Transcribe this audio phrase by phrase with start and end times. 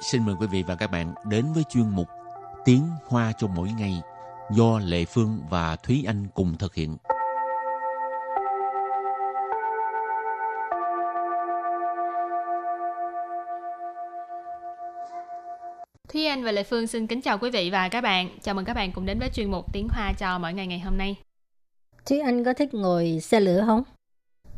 [0.00, 2.08] xin mời quý vị và các bạn đến với chuyên mục
[2.64, 4.02] Tiếng Hoa cho mỗi ngày
[4.50, 6.96] do Lệ Phương và Thúy Anh cùng thực hiện.
[16.08, 18.38] Thúy Anh và Lệ Phương xin kính chào quý vị và các bạn.
[18.42, 20.80] Chào mừng các bạn cùng đến với chuyên mục Tiếng Hoa cho mỗi ngày ngày
[20.80, 21.16] hôm nay.
[22.06, 23.82] Thúy Anh có thích ngồi xe lửa không?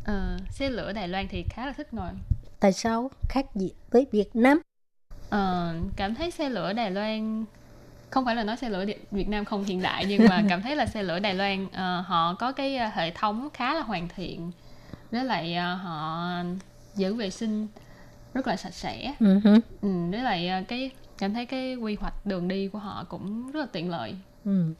[0.05, 2.09] Ờ, xe lửa Đài Loan thì khá là thích ngồi.
[2.59, 3.11] Tại sao?
[3.29, 4.61] Khác gì với Việt Nam?
[5.29, 7.45] Ờ, cảm thấy xe lửa Đài Loan
[8.09, 10.75] không phải là nói xe lửa Việt Nam không hiện đại nhưng mà cảm thấy
[10.75, 14.07] là xe lửa Đài Loan uh, họ có cái ờ, hệ thống khá là hoàn
[14.15, 14.51] thiện
[15.11, 16.27] với lại uh, họ
[16.95, 17.67] giữ vệ sinh
[18.33, 19.59] rất là sạch sẽ uh-huh.
[19.81, 23.51] ừ, với lại uh, cái cảm thấy cái quy hoạch đường đi của họ cũng
[23.51, 24.73] rất là tiện lợi ừ.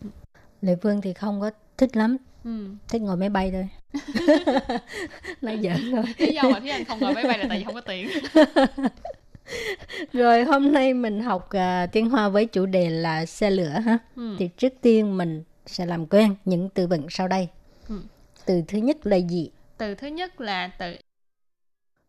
[0.62, 2.70] Lệ Phương thì không có thích lắm ừ.
[2.88, 3.70] thích ngồi máy bay thôi
[5.42, 7.64] nói giỡn thôi lý do mà thấy anh không ngồi máy bay là tại vì
[7.64, 8.10] không có tiền
[10.14, 13.98] rồi hôm nay mình học uh, tiếng hoa với chủ đề là xe lửa ha.
[14.16, 14.36] Ừ.
[14.40, 17.48] thì trước tiên mình sẽ làm quen những từ vựng sau đây.
[17.90, 18.02] Ừ.
[18.46, 19.50] từ thứ nhất là gì?
[19.78, 20.96] Từ thứ nhất là từ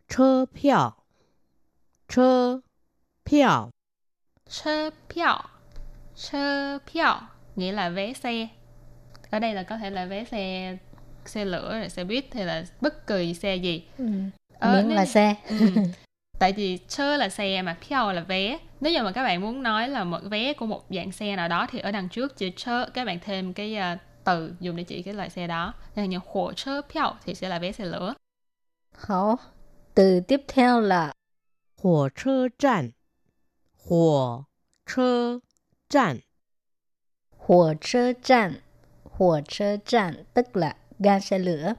[0.08, 0.92] chơ piao.
[2.08, 2.60] Chơ
[3.24, 3.70] piao.
[4.48, 5.42] Chơ piao.
[6.16, 7.20] Chơ piao
[7.56, 8.48] nghĩa là vé xe.
[9.30, 10.76] Ở đây là có thể là vé xe
[11.24, 13.84] xe lửa xe buýt hay là bất kỳ xe gì.
[13.98, 14.04] Ừ.
[14.58, 14.96] ờ, miễn nên...
[14.96, 15.34] là xe.
[15.48, 15.56] Ừ.
[16.40, 18.58] tại vì chơ là xe mà piao là vé.
[18.80, 21.48] Nếu như mà các bạn muốn nói là một vé của một dạng xe nào
[21.48, 24.82] đó thì ở đằng trước chữ chơ các bạn thêm cái uh, từ dùng để
[24.82, 25.74] chỉ cái loại xe đó.
[25.96, 28.14] Nên như hỏa chơ piao thì sẽ là vé xe lửa.
[28.98, 29.38] Hảo,
[29.94, 31.12] từ tiếp theo là
[31.82, 32.90] hỏa chơ trạm
[33.88, 34.42] hỏa
[34.96, 35.38] chơ
[35.88, 36.18] trạm
[37.36, 38.52] hỏa chơ trạm
[39.04, 41.74] hỏa chơ trạm tức là ga xe lửa.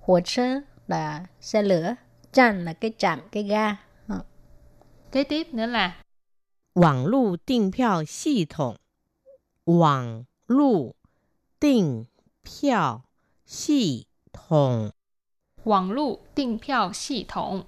[0.00, 1.94] Hỏa chơ là xe lửa
[2.32, 3.76] trạm là cái trạm cái ga.
[5.13, 5.95] Kế tiếp nữa là
[6.73, 8.77] 网络订票系统，
[9.65, 10.95] 网络
[11.59, 12.05] 订
[12.43, 13.01] 票
[13.45, 14.91] 系统，
[15.63, 17.65] 网络订票系统，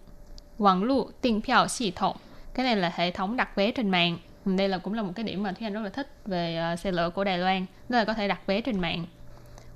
[0.57, 2.15] 网络订票系统.
[2.53, 4.17] Cái này là hệ thống đặt vé trên mạng.
[4.45, 6.79] Đây là cũng là một cái điểm mà Thúy Anh rất là thích về uh,
[6.79, 7.65] xe lửa của Đài Loan.
[7.89, 9.05] Đó là có thể đặt vé trên mạng.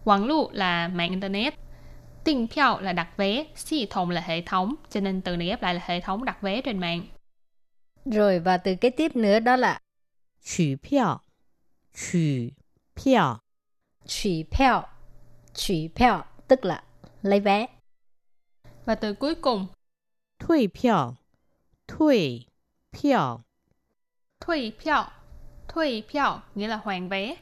[0.04, 1.54] Quảng lưu là mạng internet.
[2.24, 3.46] Tiền票là đặt vé.
[3.56, 4.76] Xi thống là hệ thống.
[4.90, 7.02] Cho nên từ này ghép lại là hệ thống đặt vé trên mạng.
[8.10, 9.80] Rồi và từ kế tiếp nữa đó là
[10.46, 11.22] 取票
[11.94, 12.54] 取
[12.96, 13.40] 票
[14.06, 14.90] 取票
[15.54, 16.84] 取票 tức là
[17.22, 17.68] lấy vé.
[18.86, 19.68] Và từ cuối cùng
[20.40, 21.16] 退票
[21.88, 22.48] 退
[22.92, 23.42] 票
[24.40, 25.12] 退票
[25.68, 27.36] 退票 nghĩa là hoàn vé.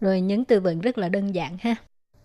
[0.00, 1.74] Rồi những từ vựng rất là đơn giản ha.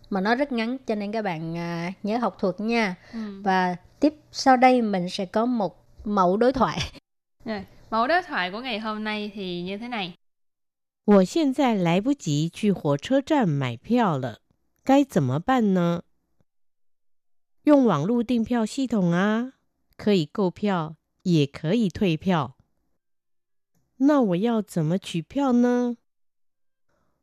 [0.09, 2.95] Mà nó rất ngắn cho nên các bạn à, nhớ học thuộc nha.
[3.13, 3.41] Ừ.
[3.43, 6.79] Và tiếp sau đây mình sẽ có một mẫu đối thoại
[7.45, 10.13] Rồi, mẫu đối thoại của ngày hôm nay thì như thế này.
[11.05, 14.41] 我现在来不及去火车站买票了，
[14.83, 16.03] 该怎么办呢？
[17.63, 19.53] 用网络订票系统啊，
[19.97, 22.55] 可以购票，也可以退票。
[23.97, 25.97] 那我要怎么取票呢？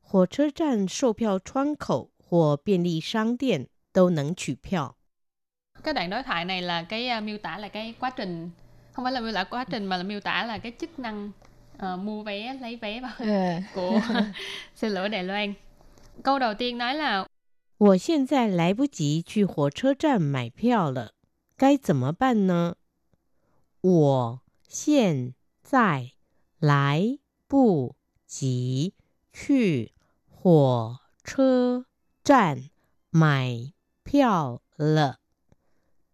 [0.00, 4.96] 火车站售票窗口或便利商店都能取票。
[5.82, 8.50] Cái đoạn đối thoại này là cái uh, miêu tả là cái quá trình
[8.92, 11.30] không phải là miêu tả quá trình mà là miêu tả là cái chức năng
[11.76, 13.26] uh, mua vé lấy vé vào ừ.
[13.74, 14.00] của
[14.74, 15.54] xe lửa Đài Loan
[16.22, 17.26] câu đầu tiên nói là
[17.78, 21.12] 我现在来不及去火车站买票了，
[21.58, 22.76] 该怎么办呢？
[23.82, 26.12] 我现在
[26.58, 27.94] 来不
[28.26, 28.94] 及
[29.32, 29.92] 去
[30.30, 31.84] 火车
[32.24, 32.70] 站
[33.10, 33.72] 买
[34.02, 35.18] 票了，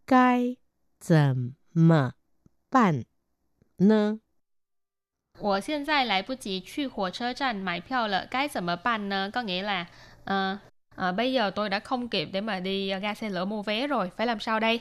[0.05, 0.57] 该
[0.99, 2.15] 怎么
[2.77, 3.05] 办
[3.79, 4.19] 呢？
[5.39, 9.31] 我现在来不及去火车站买票了，该怎么办呢？
[9.31, 9.87] Có nghĩa là
[10.25, 10.59] uh,
[10.97, 13.87] uh, bây giờ tôi đã không kịp để mà đi ga xe lửa mua vé
[13.87, 14.81] rồi, phải làm sao đây?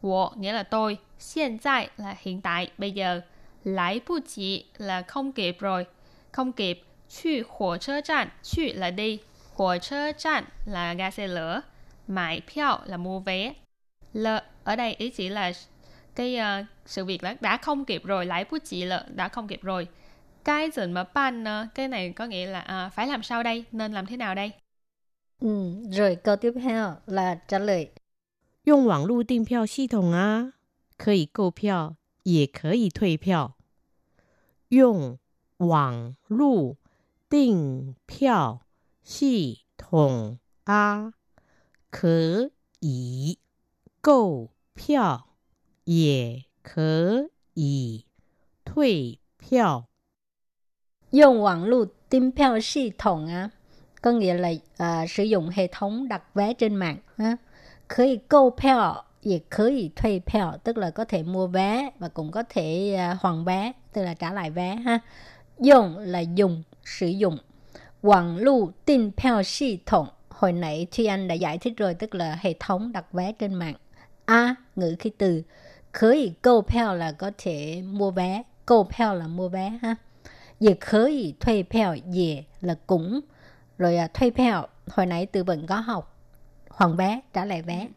[0.00, 3.22] 我 nghĩa là tôi, 现在 là hiện tại, bây giờ,
[3.64, 5.86] 来不及 là không kịp rồi,
[6.32, 6.84] không kịp.
[7.08, 9.20] 去火车站去 là đi,
[9.54, 11.62] 火车站 là ga xe lửa,
[12.06, 13.54] 买票 là mua vé.
[14.12, 14.26] L
[14.64, 15.52] ở đây ý chỉ là
[16.16, 19.48] cái uh, sự việc đã, đã không kịp rồi lại bút chị là đã không
[19.48, 19.88] kịp rồi
[20.44, 21.44] cái gì mà ban
[21.74, 24.50] cái này có nghĩa là uh, phải làm sao đây nên làm thế nào đây
[25.40, 27.90] ừ, rồi câu tiếp theo là trả lời
[28.64, 30.52] 用网络订票系统啊，
[30.96, 33.56] 可以购票，也可以退票。
[34.68, 35.18] 用
[35.56, 36.76] 网络
[37.28, 38.60] 订票
[39.02, 41.12] 系统啊，
[41.90, 43.40] 可以
[44.00, 45.25] 购票。
[45.86, 48.06] 也可以
[48.64, 49.88] 退 退票
[51.10, 53.50] dùng 网络订票系统á
[54.02, 57.36] có nghĩa là uh, sử dụng hệ thống đặt vé trên mạng ha.
[57.88, 64.02] Có thể购票也可以退票tức là có thể mua vé và cũng có thể uh, hoàn vé tức
[64.02, 64.98] là trả lại vé ha.
[65.58, 67.38] Dùng là dùng sử dụng.
[68.00, 73.12] Quảng lưu tin票系统hồi nãy Thuy Anh đã giải thích rồi tức là hệ thống đặt
[73.12, 73.74] vé trên mạng.
[74.24, 75.42] A ngữ khí từ
[75.96, 79.96] có thể购票 là có thể mua vé,购票 là mua vé ha.
[80.58, 83.20] 也可以退票 也 là cũng
[83.78, 86.16] rồi à, thuê票hồi nãy từ vựng có học
[86.70, 87.88] hoàn vé trả lại vé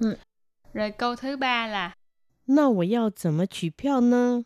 [0.00, 0.16] ừ.
[0.74, 1.94] rồi câu thứ ba là
[2.46, 4.44] 那我要怎么取票呢？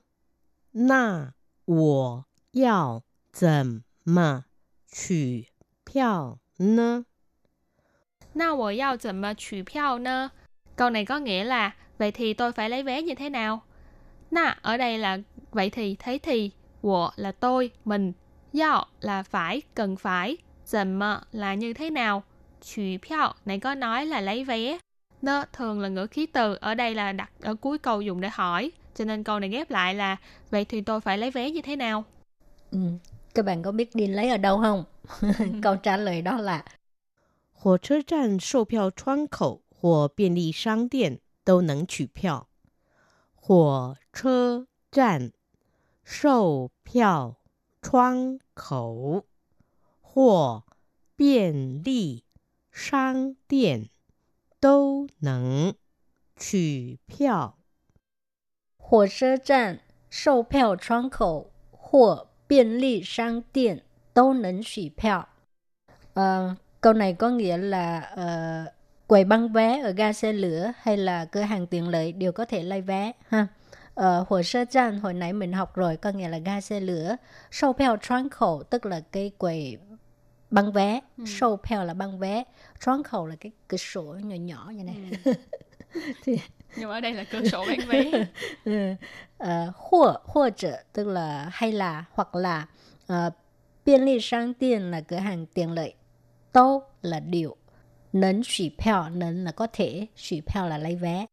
[0.72, 1.32] 那
[1.64, 3.02] 我要
[3.32, 4.44] 怎么
[4.90, 5.46] 取
[5.84, 7.04] 票呢？
[8.34, 10.32] 那我要怎么取票呢？
[10.76, 13.62] Câu này có nghĩa là vậy thì tôi phải lấy vé như thế nào?
[14.30, 15.18] Na ở đây là
[15.50, 16.50] vậy thì thế thì,
[16.82, 18.12] wo là tôi, mình,
[18.60, 20.36] yao là phải, cần phải,
[20.66, 22.22] dần mờ là như thế nào,
[22.60, 24.78] chủ票này có nói là lấy vé.
[25.22, 28.28] Nơ thường là ngữ khí từ, ở đây là đặt ở cuối câu dùng để
[28.32, 28.70] hỏi.
[28.94, 30.16] Cho nên câu này ghép lại là
[30.50, 32.04] vậy thì tôi phải lấy vé như thế nào?
[32.70, 32.78] Ừ.
[33.34, 34.84] Các bạn có biết đi lấy ở đâu không?
[35.62, 36.64] câu trả lời đó là
[37.62, 42.48] 火车站售票窗口或便利商店 都能取票。
[43.34, 45.32] 火车站
[46.04, 47.36] 售票
[47.80, 49.26] 窗口
[50.00, 50.64] 或
[51.16, 52.24] 便利
[52.70, 53.90] 商店
[54.60, 55.74] 都能
[56.36, 57.58] 取票。
[58.76, 59.80] 火车站
[60.10, 65.28] 售票窗口或便利商店都能取票。
[66.14, 68.75] 呃 câu này có nghĩa là uh,
[69.07, 72.45] quầy băng vé ở ga xe lửa hay là cửa hàng tiện lợi đều có
[72.45, 73.47] thể lấy vé ha.
[73.93, 76.79] Ờ, ở hồ sơ chan hồi nãy mình học rồi có nghĩa là ga xe
[76.79, 77.15] lửa.
[77.51, 79.77] Sâu peo tráng khẩu tức là cái quầy
[80.49, 80.99] băng vé.
[81.17, 81.57] Ừ.
[81.69, 82.43] Peo là băng vé.
[82.85, 84.95] Tráng khẩu là cái cửa sổ nhỏ nhỏ như này.
[85.25, 85.33] Ừ.
[86.23, 86.39] Thì...
[86.75, 88.11] Nhưng mà ở đây là cửa sổ bán vé.
[88.65, 88.93] ừ.
[89.37, 90.53] Ờ, à, hoặc, hoặc
[90.93, 92.67] tức là hay là hoặc là
[93.13, 93.33] uh,
[93.85, 95.93] biên lý sang tiền là cửa hàng tiện lợi.
[96.51, 97.55] Tô là điều
[98.19, 101.25] Nấn xỉ pèo, nấn là có thể, xỉ pèo là lấy vé.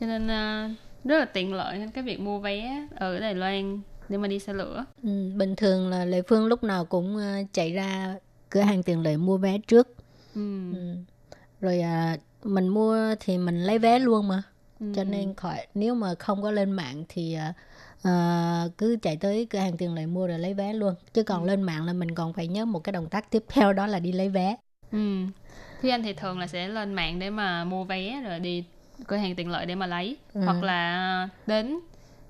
[0.00, 4.18] Cho nên uh, rất là tiện lợi cái việc mua vé ở Đài Loan để
[4.18, 4.84] mà đi xe lửa.
[5.02, 8.14] Ừ, bình thường là Lệ Phương lúc nào cũng ờ, chạy ra
[8.50, 9.88] cửa hàng tiền lợi mua vé trước.
[10.34, 10.72] Ừ.
[10.72, 10.96] Ừ.
[11.60, 14.42] Rồi à, mình mua thì mình lấy vé luôn mà.
[14.80, 14.86] Ừ.
[14.96, 17.54] Cho nên khỏi nếu mà không có lên mạng thì à,
[18.02, 20.94] à, cứ chạy tới cửa hàng tiền lợi mua rồi lấy vé luôn.
[21.14, 21.46] Chứ còn ừ.
[21.46, 23.98] lên mạng là mình còn phải nhớ một cái động tác tiếp theo đó là
[23.98, 24.56] đi lấy vé.
[24.92, 24.98] Ừ.
[25.82, 28.64] Thì anh thì thường là sẽ lên mạng để mà mua vé rồi đi
[29.06, 30.16] cửa hàng tiện lợi để mà lấy.
[30.34, 30.40] Ừ.
[30.44, 31.80] hoặc là đến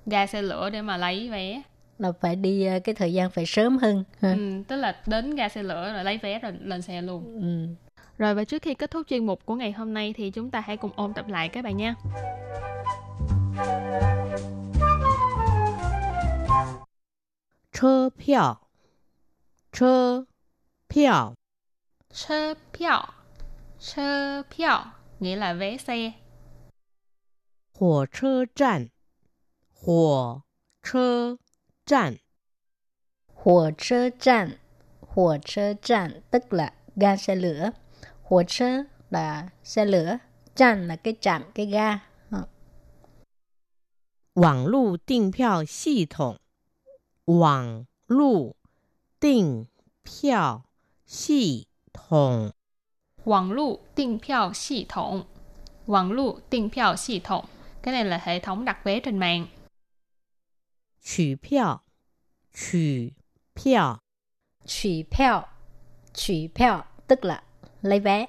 [0.05, 1.61] ga xe lửa để mà lấy vé.
[1.99, 5.49] Là phải đi ờ, cái thời gian phải sớm hơn Ừ, tức là đến ga
[5.49, 7.23] xe lửa rồi lấy vé rồi lên xe luôn.
[7.41, 7.75] Ừ.
[8.17, 10.59] rồi và trước khi kết thúc chuyên mục của ngày hôm nay thì chúng ta
[10.59, 11.95] hãy cùng ôn tập lại các bạn nha.
[17.71, 18.57] Chơ piao
[19.71, 20.23] Chơ
[20.89, 21.33] piao
[22.13, 23.07] Chơ piao
[23.78, 24.84] Chơ piao
[25.20, 26.12] nghĩa là vé xe
[27.72, 28.90] 火车站，
[29.72, 30.42] 火
[30.82, 31.38] 车
[31.84, 32.18] 站，
[33.26, 34.58] 火车站，
[35.00, 37.72] 火车站 tức là ga xe lửa.
[38.22, 40.18] 火车 là xe lửa,
[40.54, 42.00] trạm là cái trạm, cái ga.
[44.34, 46.38] 网络订票系统，
[47.26, 48.56] 网络
[49.20, 49.68] 订
[50.02, 50.64] 票
[51.06, 52.52] 系统，
[53.24, 55.26] 网络订票系统，
[55.86, 57.48] 网络订票系统。
[57.82, 59.46] cái này là hệ thống đặt vé trên mạng.
[61.02, 61.80] Chủ票,
[62.54, 63.10] chủ
[63.54, 63.98] 票.
[64.66, 65.48] Chủ票,
[66.14, 67.42] chủ票tức là
[67.82, 68.26] lấy vé.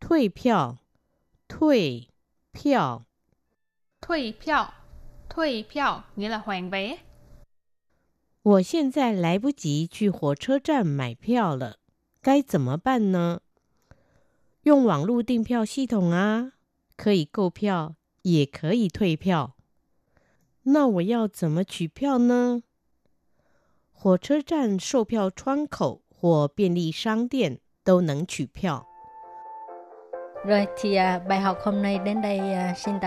[0.00, 0.76] Thuê票,
[1.48, 2.06] thuê
[2.52, 3.02] 票.
[4.00, 4.72] Thuê票,
[5.28, 6.98] thuê票nghĩa là hoàn vé.
[8.42, 11.76] 我现在来不及去火车站买票了，
[12.22, 13.40] 该怎么办呢？
[14.62, 16.52] 用网络订票系统啊。
[16.96, 19.54] 可以购票，也可以退票。
[20.64, 22.62] 那我要怎么取票呢？
[23.92, 28.84] 火车站售票窗口或便利商店都能取票。
[30.44, 30.96] Rồi thì
[31.28, 32.40] bài học hôm nay đến đây
[32.76, 32.96] xin